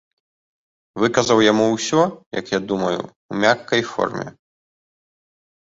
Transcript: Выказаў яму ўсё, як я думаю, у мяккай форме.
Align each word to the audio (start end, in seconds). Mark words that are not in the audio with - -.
Выказаў 1.03 1.43
яму 1.51 1.67
ўсё, 1.75 2.01
як 2.39 2.45
я 2.57 2.61
думаю, 2.73 2.99
у 3.35 3.39
мяккай 3.45 3.81
форме. 3.95 4.27